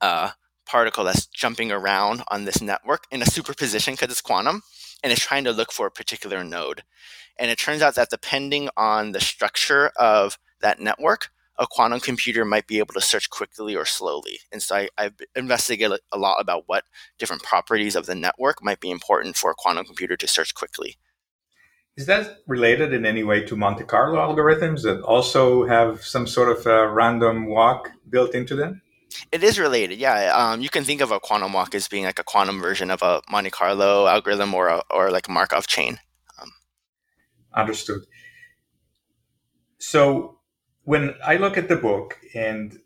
uh, 0.00 0.30
particle 0.64 1.04
that's 1.04 1.26
jumping 1.26 1.70
around 1.70 2.22
on 2.28 2.46
this 2.46 2.62
network 2.62 3.04
in 3.10 3.20
a 3.20 3.26
superposition 3.26 3.92
because 3.92 4.10
it's 4.10 4.22
quantum 4.22 4.62
and 5.02 5.12
it's 5.12 5.24
trying 5.24 5.44
to 5.44 5.52
look 5.52 5.72
for 5.72 5.86
a 5.86 5.90
particular 5.90 6.44
node. 6.44 6.82
And 7.38 7.50
it 7.50 7.58
turns 7.58 7.82
out 7.82 7.94
that 7.96 8.10
depending 8.10 8.68
on 8.76 9.12
the 9.12 9.20
structure 9.20 9.90
of 9.96 10.38
that 10.60 10.80
network, 10.80 11.28
a 11.58 11.66
quantum 11.66 12.00
computer 12.00 12.44
might 12.44 12.66
be 12.66 12.78
able 12.78 12.94
to 12.94 13.00
search 13.00 13.30
quickly 13.30 13.74
or 13.74 13.84
slowly. 13.84 14.40
And 14.52 14.62
so 14.62 14.76
I, 14.76 14.88
have 14.98 15.14
investigated 15.34 16.00
a 16.12 16.18
lot 16.18 16.36
about 16.40 16.64
what 16.66 16.84
different 17.18 17.42
properties 17.42 17.96
of 17.96 18.06
the 18.06 18.14
network 18.14 18.62
might 18.62 18.80
be 18.80 18.90
important 18.90 19.36
for 19.36 19.50
a 19.50 19.54
quantum 19.56 19.86
computer 19.86 20.16
to 20.16 20.28
search 20.28 20.54
quickly. 20.54 20.96
Is 21.96 22.06
that 22.06 22.40
related 22.46 22.92
in 22.92 23.06
any 23.06 23.22
way 23.22 23.42
to 23.44 23.56
Monte 23.56 23.84
Carlo 23.84 24.18
algorithms 24.18 24.82
that 24.82 25.00
also 25.00 25.66
have 25.66 26.04
some 26.04 26.26
sort 26.26 26.50
of 26.50 26.66
random 26.92 27.46
walk 27.46 27.90
built 28.08 28.34
into 28.34 28.54
them? 28.54 28.82
It 29.32 29.42
is 29.42 29.58
related, 29.58 29.98
yeah. 29.98 30.32
Um, 30.34 30.60
you 30.60 30.68
can 30.68 30.84
think 30.84 31.00
of 31.00 31.10
a 31.10 31.20
quantum 31.20 31.52
walk 31.52 31.74
as 31.74 31.88
being 31.88 32.04
like 32.04 32.18
a 32.18 32.24
quantum 32.24 32.60
version 32.60 32.90
of 32.90 33.02
a 33.02 33.22
Monte 33.30 33.50
Carlo 33.50 34.06
algorithm 34.06 34.54
or 34.54 34.68
a, 34.68 34.82
or 34.90 35.10
like 35.10 35.28
a 35.28 35.30
Markov 35.32 35.66
chain. 35.66 35.98
Um, 36.40 36.52
Understood. 37.54 38.02
So 39.78 40.38
when 40.84 41.14
I 41.24 41.36
look 41.36 41.58
at 41.58 41.68
the 41.68 41.76
book 41.76 42.18
and 42.34 42.78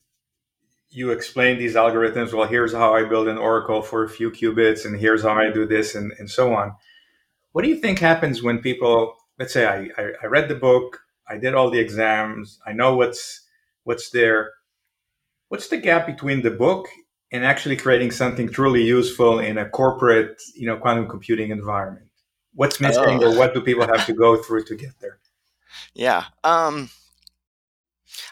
you 0.88 1.10
explain 1.10 1.58
these 1.58 1.74
algorithms, 1.74 2.32
well, 2.32 2.48
here's 2.48 2.72
how 2.72 2.94
I 2.94 3.04
build 3.04 3.28
an 3.28 3.38
oracle 3.38 3.82
for 3.82 4.02
a 4.02 4.08
few 4.08 4.30
qubits, 4.30 4.84
and 4.84 4.98
here's 4.98 5.22
how 5.22 5.34
I 5.34 5.50
do 5.50 5.66
this, 5.66 5.94
and, 5.94 6.12
and 6.18 6.28
so 6.28 6.52
on. 6.54 6.74
What 7.52 7.62
do 7.62 7.68
you 7.68 7.76
think 7.76 7.98
happens 7.98 8.42
when 8.42 8.58
people, 8.58 9.16
let's 9.38 9.52
say, 9.52 9.66
I, 9.66 9.88
I, 10.00 10.12
I 10.22 10.26
read 10.26 10.48
the 10.48 10.54
book, 10.54 11.00
I 11.28 11.36
did 11.36 11.54
all 11.54 11.70
the 11.70 11.78
exams, 11.78 12.58
I 12.66 12.72
know 12.72 12.96
what's 12.96 13.46
what's 13.84 14.10
there. 14.10 14.52
What's 15.50 15.66
the 15.66 15.78
gap 15.78 16.06
between 16.06 16.42
the 16.42 16.52
book 16.52 16.86
and 17.32 17.44
actually 17.44 17.74
creating 17.74 18.12
something 18.12 18.48
truly 18.48 18.84
useful 18.84 19.40
in 19.40 19.58
a 19.58 19.68
corporate, 19.68 20.40
you 20.54 20.64
know, 20.64 20.76
quantum 20.76 21.08
computing 21.08 21.50
environment? 21.50 22.06
What's 22.54 22.78
missing, 22.78 23.24
oh. 23.24 23.32
or 23.32 23.36
what 23.36 23.52
do 23.52 23.60
people 23.60 23.84
have 23.84 24.06
to 24.06 24.12
go 24.12 24.40
through 24.40 24.62
to 24.66 24.76
get 24.76 24.92
there? 25.00 25.18
Yeah. 25.92 26.26
Um, 26.44 26.90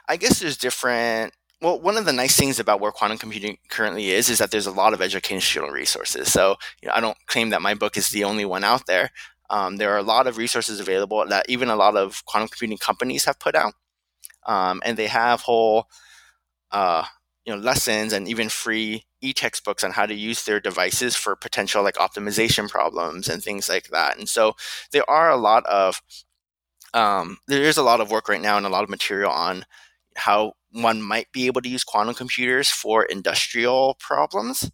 I 0.08 0.16
guess 0.16 0.38
there's 0.38 0.56
different. 0.56 1.34
Well, 1.60 1.80
one 1.80 1.96
of 1.96 2.04
the 2.04 2.12
nice 2.12 2.36
things 2.36 2.60
about 2.60 2.78
where 2.78 2.92
quantum 2.92 3.18
computing 3.18 3.58
currently 3.68 4.10
is 4.10 4.30
is 4.30 4.38
that 4.38 4.52
there's 4.52 4.68
a 4.68 4.72
lot 4.72 4.94
of 4.94 5.02
educational 5.02 5.70
resources. 5.70 6.32
So 6.32 6.54
you 6.80 6.86
know, 6.86 6.94
I 6.94 7.00
don't 7.00 7.18
claim 7.26 7.50
that 7.50 7.62
my 7.62 7.74
book 7.74 7.96
is 7.96 8.10
the 8.10 8.22
only 8.22 8.44
one 8.44 8.62
out 8.62 8.86
there. 8.86 9.10
Um, 9.50 9.78
there 9.78 9.92
are 9.92 9.98
a 9.98 10.04
lot 10.04 10.28
of 10.28 10.36
resources 10.36 10.78
available 10.78 11.26
that 11.26 11.46
even 11.48 11.68
a 11.68 11.74
lot 11.74 11.96
of 11.96 12.24
quantum 12.26 12.48
computing 12.48 12.78
companies 12.78 13.24
have 13.24 13.40
put 13.40 13.56
out, 13.56 13.74
um, 14.46 14.80
and 14.84 14.96
they 14.96 15.08
have 15.08 15.40
whole 15.40 15.88
uh, 16.72 17.04
you 17.44 17.54
know 17.54 17.60
lessons 17.60 18.12
and 18.12 18.28
even 18.28 18.48
free 18.48 19.04
e-textbooks 19.20 19.82
on 19.82 19.92
how 19.92 20.06
to 20.06 20.14
use 20.14 20.44
their 20.44 20.60
devices 20.60 21.16
for 21.16 21.34
potential 21.34 21.82
like 21.82 21.96
optimization 21.96 22.68
problems 22.68 23.28
and 23.28 23.42
things 23.42 23.68
like 23.68 23.88
that. 23.88 24.18
And 24.18 24.28
so 24.28 24.54
there 24.92 25.08
are 25.10 25.30
a 25.30 25.36
lot 25.36 25.64
of 25.66 26.00
um, 26.94 27.38
there 27.48 27.62
is 27.62 27.76
a 27.76 27.82
lot 27.82 28.00
of 28.00 28.10
work 28.10 28.28
right 28.28 28.40
now 28.40 28.56
and 28.56 28.66
a 28.66 28.70
lot 28.70 28.84
of 28.84 28.90
material 28.90 29.30
on 29.30 29.64
how 30.16 30.52
one 30.72 31.02
might 31.02 31.30
be 31.32 31.46
able 31.46 31.60
to 31.62 31.68
use 31.68 31.84
quantum 31.84 32.14
computers 32.14 32.68
for 32.68 33.04
industrial 33.04 33.96
problems. 34.00 34.70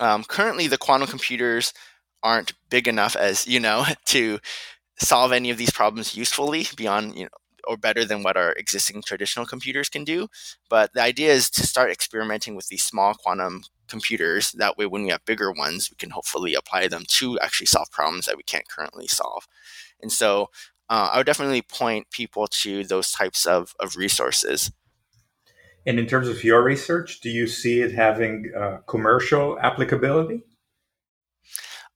Um, 0.00 0.24
currently, 0.24 0.66
the 0.66 0.78
quantum 0.78 1.08
computers 1.08 1.72
aren't 2.22 2.52
big 2.70 2.88
enough, 2.88 3.16
as 3.16 3.46
you 3.46 3.60
know, 3.60 3.84
to 4.06 4.40
solve 4.98 5.32
any 5.32 5.50
of 5.50 5.58
these 5.58 5.72
problems 5.72 6.16
usefully 6.16 6.66
beyond 6.76 7.16
you 7.16 7.24
know 7.24 7.30
or 7.66 7.76
better 7.76 8.04
than 8.04 8.22
what 8.22 8.36
our 8.36 8.52
existing 8.52 9.02
traditional 9.02 9.46
computers 9.46 9.88
can 9.88 10.04
do. 10.04 10.28
But 10.68 10.92
the 10.94 11.02
idea 11.02 11.32
is 11.32 11.50
to 11.50 11.66
start 11.66 11.90
experimenting 11.90 12.54
with 12.54 12.68
these 12.68 12.82
small 12.82 13.14
quantum 13.14 13.62
computers. 13.88 14.52
That 14.52 14.76
way, 14.76 14.86
when 14.86 15.02
we 15.02 15.10
have 15.10 15.24
bigger 15.24 15.52
ones, 15.52 15.90
we 15.90 15.96
can 15.96 16.10
hopefully 16.10 16.54
apply 16.54 16.88
them 16.88 17.04
to 17.18 17.38
actually 17.40 17.66
solve 17.66 17.90
problems 17.90 18.26
that 18.26 18.36
we 18.36 18.42
can't 18.42 18.68
currently 18.68 19.06
solve. 19.06 19.46
And 20.00 20.12
so, 20.12 20.50
uh, 20.90 21.10
I 21.12 21.18
would 21.18 21.26
definitely 21.26 21.62
point 21.62 22.10
people 22.10 22.46
to 22.62 22.84
those 22.84 23.10
types 23.10 23.46
of, 23.46 23.74
of 23.80 23.96
resources. 23.96 24.70
And 25.86 25.98
in 25.98 26.06
terms 26.06 26.28
of 26.28 26.42
your 26.44 26.62
research, 26.62 27.20
do 27.20 27.30
you 27.30 27.46
see 27.46 27.82
it 27.82 27.92
having 27.92 28.52
uh, 28.56 28.78
commercial 28.86 29.58
applicability? 29.58 30.42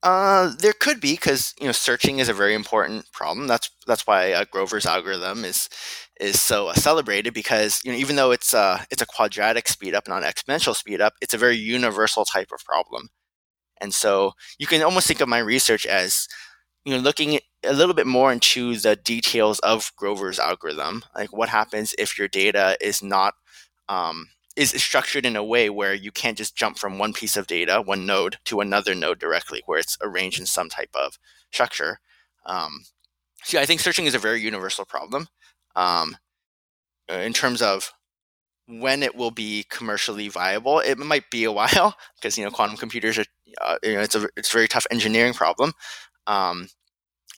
Uh, 0.03 0.53
there 0.61 0.73
could 0.73 1.01
be 1.01 1.15
because 1.15 1.55
you 1.61 1.67
know 1.67 1.73
searching 1.73 2.21
is 2.21 2.29
a 2.29 2.33
very 2.35 2.55
important 2.55 3.11
problem. 3.13 3.49
That's 3.49 3.69
that's 3.87 4.07
why 4.07 4.33
uh, 4.33 4.45
Grover's 4.51 4.87
algorithm 4.87 5.45
is 5.45 5.69
is 6.21 6.41
so 6.41 6.69
uh, 6.69 6.75
celebrated 6.75 7.35
because 7.35 7.81
you 7.85 7.91
know 7.91 7.99
even 7.99 8.15
though 8.15 8.31
it's 8.31 8.55
a 8.55 8.59
uh, 8.59 8.79
it's 8.93 9.03
a 9.03 9.07
quadratic 9.07 9.65
speedup, 9.67 10.07
not 10.07 10.23
exponential 10.23 10.77
speedup, 10.81 11.13
it's 11.21 11.35
a 11.35 11.39
very 11.39 11.57
universal 11.57 12.25
type 12.25 12.51
of 12.53 12.65
problem. 12.65 13.09
And 13.81 13.95
so 13.95 14.33
you 14.59 14.67
can 14.67 14.83
almost 14.83 15.09
think 15.09 15.21
of 15.21 15.29
my 15.29 15.39
research 15.41 15.87
as 15.87 16.29
you 16.85 16.95
know 16.95 17.01
looking 17.01 17.41
a 17.65 17.73
little 17.73 17.95
bit 17.95 18.07
more 18.07 18.33
into 18.33 18.77
the 18.77 18.97
details 18.97 19.61
of 19.61 19.93
Grover's 19.97 20.39
algorithm, 20.41 21.05
like 21.17 21.33
what 21.33 21.51
happens 21.51 21.95
if 21.99 22.19
your 22.19 22.29
data 22.29 22.77
is 22.81 23.03
not 23.03 23.35
um, 23.89 24.29
is 24.59 24.71
structured 24.71 25.25
in 25.25 25.37
a 25.37 25.45
way 25.45 25.71
where 25.71 25.95
you 25.95 26.11
can't 26.11 26.37
just 26.37 26.57
jump 26.57 26.79
from 26.79 26.99
one 26.99 27.13
piece 27.13 27.37
of 27.37 27.47
data, 27.47 27.81
one 27.81 28.05
node, 28.05 28.39
to 28.45 28.61
another 28.61 28.95
node 28.95 29.19
directly, 29.19 29.63
where 29.67 29.79
it's 29.79 29.97
arranged 30.03 30.41
in 30.41 30.47
some 30.47 30.69
type 30.69 30.91
of 30.95 31.19
structure. 31.53 32.01
Um, 32.45 32.85
so 33.45 33.61
I 33.61 33.67
think 33.67 33.81
searching 33.81 34.07
is 34.07 34.15
a 34.15 34.19
very 34.19 34.41
universal 34.41 34.85
problem. 34.85 35.29
Um, 35.77 36.17
uh, 37.11 37.19
in 37.19 37.33
terms 37.33 37.63
of 37.63 37.93
when 38.67 39.03
it 39.03 39.15
will 39.15 39.31
be 39.31 39.65
commercially 39.71 40.29
viable, 40.29 40.81
it 40.81 40.99
might 40.99 41.31
be 41.31 41.45
a 41.45 41.53
while 41.61 41.97
because 42.17 42.37
you 42.37 42.45
know 42.45 42.51
quantum 42.51 42.77
computers 42.77 43.19
are 43.19 43.25
uh, 43.63 43.77
you 43.83 43.95
know 43.95 44.01
it's 44.01 44.15
a 44.15 44.29
it's 44.37 44.51
a 44.51 44.57
very 44.57 44.69
tough 44.69 44.87
engineering 44.91 45.35
problem. 45.35 45.73
Um, 46.27 46.69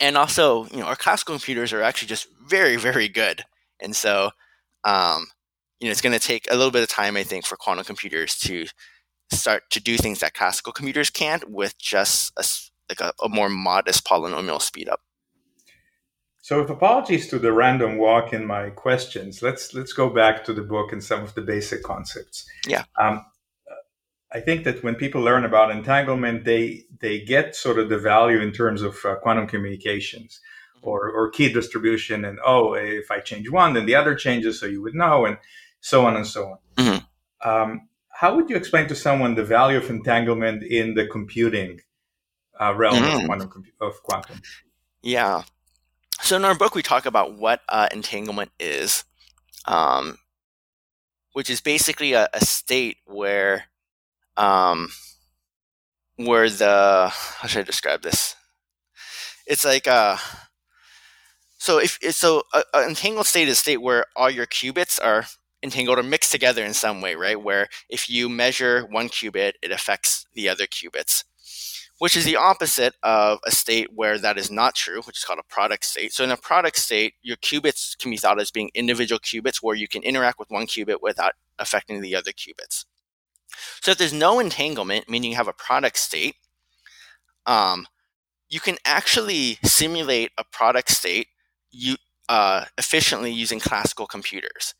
and 0.00 0.16
also, 0.16 0.64
you 0.66 0.78
know, 0.78 0.86
our 0.86 0.96
classical 0.96 1.34
computers 1.34 1.72
are 1.72 1.82
actually 1.82 2.08
just 2.08 2.26
very, 2.46 2.76
very 2.76 3.08
good. 3.08 3.42
And 3.80 3.94
so, 3.94 4.30
um, 4.84 5.26
you 5.80 5.86
know, 5.88 5.90
it's 5.90 6.00
going 6.00 6.18
to 6.18 6.24
take 6.24 6.46
a 6.50 6.54
little 6.54 6.70
bit 6.70 6.82
of 6.82 6.88
time, 6.88 7.16
I 7.16 7.24
think, 7.24 7.46
for 7.46 7.56
quantum 7.56 7.84
computers 7.84 8.36
to 8.40 8.66
start 9.32 9.64
to 9.70 9.80
do 9.80 9.96
things 9.96 10.20
that 10.20 10.34
classical 10.34 10.72
computers 10.72 11.10
can't 11.10 11.50
with 11.50 11.78
just 11.78 12.32
a, 12.36 12.44
like 12.88 13.00
a, 13.00 13.12
a 13.24 13.28
more 13.28 13.48
modest 13.48 14.06
polynomial 14.06 14.60
speedup. 14.60 14.98
So, 16.42 16.60
with 16.60 16.70
apologies 16.70 17.28
to 17.28 17.38
the 17.38 17.52
random 17.52 17.96
walk 17.98 18.32
in 18.32 18.46
my 18.46 18.70
questions, 18.70 19.42
let's 19.42 19.74
let's 19.74 19.92
go 19.92 20.10
back 20.10 20.44
to 20.44 20.52
the 20.52 20.62
book 20.62 20.92
and 20.92 21.02
some 21.02 21.22
of 21.22 21.34
the 21.34 21.42
basic 21.42 21.82
concepts. 21.82 22.46
Yeah. 22.66 22.84
Um, 22.98 23.24
I 24.32 24.40
think 24.40 24.64
that 24.64 24.82
when 24.84 24.94
people 24.94 25.20
learn 25.20 25.44
about 25.44 25.70
entanglement, 25.70 26.44
they 26.44 26.84
they 27.00 27.20
get 27.20 27.56
sort 27.56 27.78
of 27.78 27.88
the 27.88 27.98
value 27.98 28.40
in 28.40 28.52
terms 28.52 28.82
of 28.82 28.96
uh, 29.04 29.16
quantum 29.16 29.46
communications 29.46 30.40
mm-hmm. 30.76 30.88
or, 30.88 31.10
or 31.10 31.30
key 31.30 31.52
distribution, 31.52 32.24
and 32.24 32.38
oh, 32.44 32.74
if 32.74 33.10
I 33.10 33.20
change 33.20 33.50
one, 33.50 33.74
then 33.74 33.86
the 33.86 33.94
other 33.94 34.14
changes, 34.14 34.60
so 34.60 34.66
you 34.66 34.82
would 34.82 34.94
know, 34.94 35.26
and 35.26 35.36
so 35.80 36.06
on 36.06 36.16
and 36.16 36.26
so 36.26 36.46
on. 36.46 36.58
Mm-hmm. 36.76 37.48
Um, 37.48 37.88
how 38.08 38.36
would 38.36 38.50
you 38.50 38.56
explain 38.56 38.86
to 38.88 38.94
someone 38.94 39.34
the 39.34 39.44
value 39.44 39.78
of 39.78 39.88
entanglement 39.88 40.62
in 40.62 40.94
the 40.94 41.06
computing 41.06 41.80
uh, 42.60 42.74
realm 42.74 42.96
mm-hmm. 42.96 43.20
of, 43.20 43.26
quantum, 43.26 43.64
of 43.80 44.02
quantum? 44.02 44.42
Yeah. 45.02 45.42
So 46.20 46.36
in 46.36 46.44
our 46.44 46.54
book, 46.54 46.74
we 46.74 46.82
talk 46.82 47.06
about 47.06 47.38
what 47.38 47.62
uh, 47.68 47.88
entanglement 47.92 48.50
is, 48.60 49.04
um, 49.64 50.18
which 51.32 51.48
is 51.48 51.60
basically 51.60 52.12
a, 52.12 52.28
a 52.34 52.44
state 52.44 52.98
where, 53.06 53.64
um, 54.36 54.90
where 56.16 56.50
the 56.50 57.08
how 57.10 57.48
should 57.48 57.60
I 57.60 57.64
describe 57.64 58.02
this? 58.02 58.36
It's 59.46 59.64
like 59.64 59.88
uh, 59.88 60.18
so 61.60 61.78
if 61.78 61.98
so, 62.14 62.42
an 62.52 62.88
entangled 62.88 63.26
state 63.26 63.48
is 63.48 63.58
a 63.58 63.60
state 63.60 63.82
where 63.82 64.06
all 64.16 64.30
your 64.30 64.46
qubits 64.46 64.98
are 65.02 65.26
entangled 65.62 65.98
or 65.98 66.02
mixed 66.02 66.32
together 66.32 66.64
in 66.64 66.74
some 66.74 67.00
way, 67.00 67.14
right? 67.14 67.40
Where 67.40 67.68
if 67.88 68.08
you 68.08 68.28
measure 68.28 68.82
one 68.82 69.08
qubit, 69.08 69.54
it 69.62 69.70
affects 69.70 70.26
the 70.34 70.48
other 70.48 70.66
qubits, 70.66 71.24
which 71.98 72.16
is 72.16 72.24
the 72.24 72.36
opposite 72.36 72.94
of 73.02 73.40
a 73.46 73.50
state 73.50 73.88
where 73.94 74.18
that 74.18 74.38
is 74.38 74.50
not 74.50 74.74
true, 74.74 75.02
which 75.02 75.18
is 75.18 75.24
called 75.24 75.38
a 75.38 75.54
product 75.54 75.84
state. 75.84 76.12
So 76.12 76.24
in 76.24 76.30
a 76.30 76.36
product 76.36 76.78
state, 76.78 77.14
your 77.22 77.36
qubits 77.36 77.96
can 77.98 78.10
be 78.10 78.16
thought 78.16 78.40
as 78.40 78.50
being 78.50 78.70
individual 78.74 79.18
qubits 79.18 79.58
where 79.62 79.76
you 79.76 79.88
can 79.88 80.02
interact 80.02 80.38
with 80.38 80.50
one 80.50 80.66
qubit 80.66 81.02
without 81.02 81.32
affecting 81.58 82.00
the 82.00 82.16
other 82.16 82.32
qubits. 82.32 82.86
So 83.80 83.90
if 83.90 83.98
there's 83.98 84.12
no 84.12 84.40
entanglement, 84.40 85.08
meaning 85.08 85.30
you 85.30 85.36
have 85.36 85.48
a 85.48 85.52
product 85.52 85.98
state, 85.98 86.36
um, 87.46 87.86
you 88.48 88.60
can 88.60 88.76
actually 88.84 89.58
simulate 89.62 90.30
a 90.38 90.44
product 90.44 90.90
state 90.90 91.28
you, 91.70 91.96
uh, 92.28 92.64
efficiently 92.78 93.32
using 93.32 93.60
classical 93.60 94.06
computers. 94.06 94.74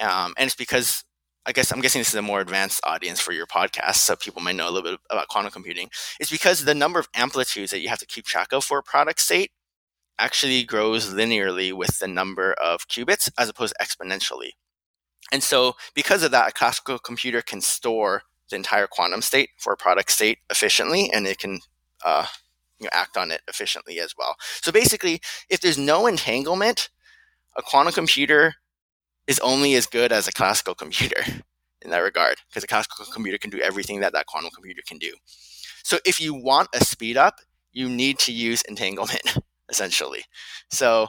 Um, 0.00 0.34
and 0.36 0.46
it's 0.46 0.54
because 0.54 1.04
I 1.46 1.52
guess 1.52 1.70
I'm 1.72 1.80
guessing 1.80 2.00
this 2.00 2.08
is 2.08 2.14
a 2.16 2.22
more 2.22 2.40
advanced 2.40 2.80
audience 2.84 3.20
for 3.20 3.32
your 3.32 3.46
podcast, 3.46 3.96
so 3.96 4.16
people 4.16 4.42
might 4.42 4.56
know 4.56 4.68
a 4.68 4.72
little 4.72 4.90
bit 4.90 5.00
about 5.10 5.28
quantum 5.28 5.52
computing. 5.52 5.88
It's 6.18 6.30
because 6.30 6.64
the 6.64 6.74
number 6.74 6.98
of 6.98 7.08
amplitudes 7.14 7.70
that 7.70 7.78
you 7.78 7.88
have 7.88 8.00
to 8.00 8.06
keep 8.06 8.24
track 8.24 8.52
of 8.52 8.64
for 8.64 8.78
a 8.78 8.82
product 8.82 9.20
state 9.20 9.52
actually 10.18 10.64
grows 10.64 11.12
linearly 11.12 11.72
with 11.72 11.98
the 11.98 12.08
number 12.08 12.54
of 12.54 12.88
qubits 12.88 13.30
as 13.38 13.48
opposed 13.48 13.74
to 13.78 13.84
exponentially. 13.84 14.50
And 15.30 15.42
so, 15.42 15.74
because 15.94 16.24
of 16.24 16.32
that, 16.32 16.48
a 16.48 16.52
classical 16.52 16.98
computer 16.98 17.42
can 17.42 17.60
store 17.60 18.22
the 18.50 18.56
entire 18.56 18.86
quantum 18.88 19.22
state 19.22 19.50
for 19.58 19.72
a 19.72 19.76
product 19.76 20.10
state 20.10 20.38
efficiently, 20.50 21.10
and 21.12 21.26
it 21.26 21.38
can 21.38 21.60
uh, 22.04 22.26
you 22.80 22.84
know, 22.84 22.90
act 22.92 23.16
on 23.16 23.30
it 23.30 23.42
efficiently 23.48 24.00
as 24.00 24.14
well. 24.18 24.36
So 24.62 24.72
basically, 24.72 25.20
if 25.48 25.60
there's 25.60 25.78
no 25.78 26.06
entanglement, 26.06 26.90
a 27.56 27.62
quantum 27.62 27.92
computer 27.92 28.56
is 29.26 29.38
only 29.40 29.74
as 29.74 29.86
good 29.86 30.12
as 30.12 30.28
a 30.28 30.32
classical 30.32 30.74
computer 30.74 31.22
in 31.82 31.90
that 31.90 31.98
regard, 31.98 32.36
because 32.48 32.64
a 32.64 32.68
classical 32.68 33.04
computer 33.12 33.38
can 33.38 33.50
do 33.50 33.60
everything 33.60 34.00
that 34.00 34.12
that 34.12 34.26
quantum 34.26 34.50
computer 34.50 34.82
can 34.86 34.98
do. 34.98 35.12
So 35.82 35.98
if 36.04 36.20
you 36.20 36.34
want 36.34 36.68
a 36.74 36.84
speed 36.84 37.16
up, 37.16 37.36
you 37.72 37.88
need 37.88 38.18
to 38.20 38.32
use 38.32 38.62
entanglement, 38.62 39.38
essentially. 39.68 40.24
So 40.70 41.08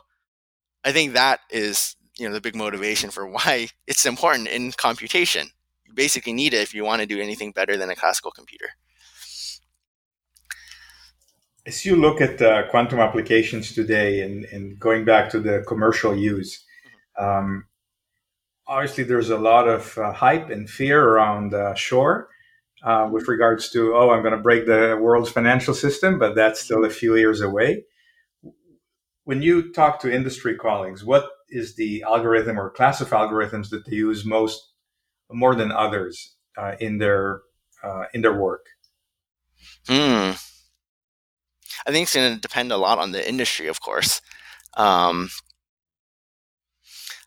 I 0.84 0.92
think 0.92 1.14
that 1.14 1.40
is 1.50 1.96
you 2.18 2.28
know 2.28 2.34
the 2.34 2.42
big 2.42 2.56
motivation 2.56 3.10
for 3.10 3.28
why 3.36 3.70
it's 3.88 4.06
important 4.06 4.48
in 4.48 4.72
computation. 4.72 5.48
You 5.86 5.94
basically 5.94 6.34
need 6.34 6.54
it 6.54 6.62
if 6.62 6.74
you 6.74 6.84
want 6.84 7.02
to 7.02 7.08
do 7.08 7.20
anything 7.20 7.52
better 7.52 7.78
than 7.78 7.90
a 7.90 7.96
classical 7.96 8.32
computer. 8.32 8.70
As 11.66 11.86
you 11.86 11.98
look 11.98 12.22
at 12.22 12.42
uh, 12.42 12.70
quantum 12.70 13.00
applications 13.00 13.74
today 13.74 14.22
and, 14.22 14.46
and 14.46 14.80
going 14.80 15.04
back 15.04 15.30
to 15.32 15.40
the 15.40 15.66
commercial 15.68 16.16
use, 16.16 16.64
mm-hmm. 17.18 17.26
um, 17.26 17.66
obviously 18.68 19.04
there's 19.04 19.30
a 19.30 19.38
lot 19.38 19.68
of 19.68 19.98
uh, 19.98 20.12
hype 20.12 20.50
and 20.50 20.70
fear 20.70 21.04
around 21.04 21.54
uh, 21.54 21.74
Shor 21.76 22.30
uh, 22.84 23.10
with 23.12 23.28
regards 23.28 23.70
to, 23.72 23.96
oh, 23.96 24.12
I'm 24.12 24.22
going 24.22 24.36
to 24.36 24.42
break 24.42 24.66
the 24.66 24.98
world's 25.02 25.32
financial 25.32 25.74
system, 25.74 26.20
but 26.20 26.36
that's 26.36 26.60
still 26.62 26.86
a 26.86 26.90
few 26.90 27.16
years 27.16 27.42
away. 27.42 27.86
When 29.24 29.42
you 29.42 29.74
talk 29.74 30.00
to 30.02 30.14
industry 30.14 30.56
colleagues, 30.56 31.04
what 31.04 31.30
is 31.50 31.76
the 31.76 32.04
algorithm 32.04 32.60
or 32.60 32.70
class 32.70 33.02
of 33.02 33.10
algorithms 33.10 33.70
that 33.70 33.86
they 33.86 33.96
use 33.96 34.26
most, 34.26 34.72
more 35.32 35.56
than 35.56 35.72
others, 35.72 36.36
uh, 36.58 36.76
in 36.80 36.98
their 36.98 37.42
uh, 37.84 38.06
in 38.14 38.22
their 38.22 38.34
work? 38.34 38.66
Hmm. 39.88 40.32
I 41.86 41.92
think 41.92 42.04
it's 42.04 42.16
going 42.16 42.34
to 42.34 42.40
depend 42.40 42.72
a 42.72 42.78
lot 42.78 43.00
on 43.00 43.12
the 43.12 43.28
industry, 43.28 43.68
of 43.68 43.82
course. 43.82 44.22
Um, 44.76 45.30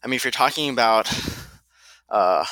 I 0.03 0.07
mean, 0.07 0.17
if 0.17 0.25
you're 0.25 0.31
talking 0.31 0.71
about 0.71 1.11
uh, 2.09 2.45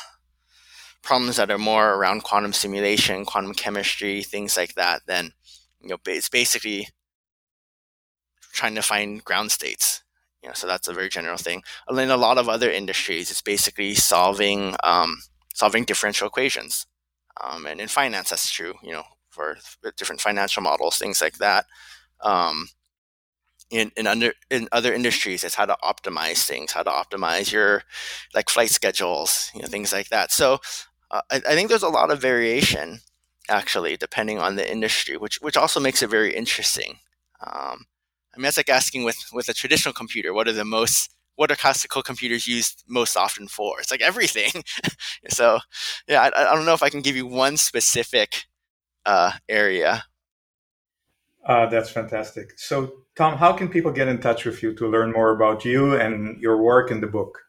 problems 1.02 1.36
that 1.36 1.50
are 1.50 1.58
more 1.58 1.94
around 1.94 2.22
quantum 2.22 2.52
simulation, 2.52 3.24
quantum 3.24 3.54
chemistry, 3.54 4.22
things 4.22 4.56
like 4.56 4.74
that, 4.74 5.02
then 5.06 5.32
you 5.80 5.88
know 5.88 5.98
it's 6.06 6.28
basically 6.28 6.88
trying 8.52 8.74
to 8.74 8.82
find 8.82 9.24
ground 9.24 9.50
states. 9.50 10.02
You 10.42 10.48
know, 10.48 10.54
so 10.54 10.66
that's 10.66 10.88
a 10.88 10.92
very 10.92 11.08
general 11.08 11.36
thing. 11.36 11.62
And 11.88 11.98
in 11.98 12.10
a 12.10 12.16
lot 12.16 12.38
of 12.38 12.48
other 12.48 12.70
industries, 12.70 13.30
it's 13.30 13.42
basically 13.42 13.94
solving 13.94 14.76
um, 14.84 15.18
solving 15.54 15.84
differential 15.84 16.28
equations. 16.28 16.86
Um, 17.42 17.66
and 17.66 17.80
in 17.80 17.88
finance, 17.88 18.30
that's 18.30 18.50
true. 18.50 18.74
You 18.82 18.92
know, 18.92 19.04
for 19.30 19.58
different 19.96 20.20
financial 20.20 20.62
models, 20.62 20.98
things 20.98 21.20
like 21.20 21.38
that. 21.38 21.66
Um, 22.22 22.68
in 23.70 23.92
in 23.96 24.06
under 24.06 24.32
in 24.50 24.68
other 24.72 24.92
industries 24.94 25.44
it's 25.44 25.54
how 25.54 25.66
to 25.66 25.76
optimize 25.82 26.46
things 26.46 26.72
how 26.72 26.82
to 26.82 26.90
optimize 26.90 27.52
your 27.52 27.82
like 28.34 28.48
flight 28.48 28.70
schedules 28.70 29.50
you 29.54 29.60
know 29.60 29.68
things 29.68 29.92
like 29.92 30.08
that. 30.08 30.32
So 30.32 30.58
uh, 31.10 31.22
I, 31.30 31.36
I, 31.36 31.54
think 31.54 31.68
there's 31.68 31.82
a 31.82 31.88
lot 31.88 32.10
of 32.10 32.20
variation 32.20 33.00
actually 33.48 33.96
depending 33.96 34.38
on 34.38 34.56
the 34.56 34.70
industry 34.70 35.16
which 35.16 35.36
which 35.40 35.56
also 35.56 35.80
makes 35.80 36.02
it 36.02 36.08
very 36.08 36.34
interesting. 36.34 36.98
Um, 37.40 37.86
i 38.34 38.36
mean 38.36 38.44
that's 38.44 38.56
like 38.56 38.68
asking 38.68 39.04
with 39.04 39.18
with 39.32 39.48
a 39.48 39.54
traditional 39.54 39.92
computer 39.92 40.34
what 40.34 40.48
are 40.48 40.52
the 40.52 40.64
most 40.64 41.14
what 41.36 41.52
are 41.52 41.56
classical 41.56 42.02
computers 42.02 42.48
used 42.48 42.82
most 42.88 43.16
often 43.16 43.46
for? 43.46 43.78
It's 43.78 43.92
like 43.92 44.00
everything. 44.00 44.64
So 45.28 45.60
yeah 46.08 46.22
I, 46.22 46.50
I, 46.50 46.54
don't 46.54 46.64
know 46.64 46.74
if 46.74 46.82
i 46.82 46.88
can 46.90 47.02
give 47.02 47.16
you 47.16 47.26
one 47.26 47.56
specific 47.56 48.46
uh, 49.04 49.32
area 49.48 50.04
uh, 51.46 51.66
that's 51.66 51.90
fantastic 51.90 52.58
so 52.58 52.92
Tom, 53.18 53.36
how 53.36 53.52
can 53.52 53.68
people 53.68 53.90
get 53.90 54.06
in 54.06 54.20
touch 54.20 54.44
with 54.44 54.62
you 54.62 54.72
to 54.74 54.86
learn 54.86 55.10
more 55.10 55.30
about 55.30 55.64
you 55.64 55.96
and 55.96 56.40
your 56.40 56.62
work 56.62 56.92
in 56.92 57.00
the 57.00 57.08
book? 57.08 57.40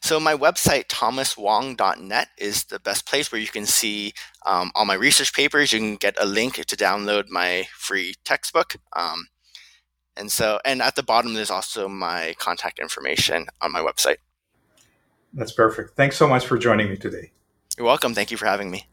So 0.00 0.18
my 0.18 0.34
website, 0.34 0.86
thomaswong.net, 0.86 2.28
is 2.38 2.64
the 2.64 2.80
best 2.80 3.06
place 3.06 3.30
where 3.30 3.40
you 3.40 3.48
can 3.48 3.66
see 3.66 4.14
um, 4.46 4.72
all 4.74 4.86
my 4.86 4.94
research 4.94 5.34
papers. 5.34 5.70
You 5.70 5.80
can 5.80 5.96
get 5.96 6.16
a 6.18 6.24
link 6.24 6.54
to 6.54 6.76
download 6.76 7.28
my 7.28 7.66
free 7.76 8.14
textbook. 8.24 8.76
Um, 8.96 9.26
and 10.16 10.32
so, 10.32 10.58
and 10.64 10.80
at 10.80 10.96
the 10.96 11.02
bottom, 11.02 11.34
there's 11.34 11.50
also 11.50 11.90
my 11.90 12.34
contact 12.38 12.78
information 12.78 13.48
on 13.60 13.70
my 13.70 13.80
website. 13.80 14.16
That's 15.34 15.52
perfect. 15.52 15.94
Thanks 15.94 16.16
so 16.16 16.26
much 16.26 16.46
for 16.46 16.56
joining 16.56 16.88
me 16.88 16.96
today. 16.96 17.32
You're 17.76 17.86
welcome. 17.86 18.14
Thank 18.14 18.30
you 18.30 18.38
for 18.38 18.46
having 18.46 18.70
me. 18.70 18.86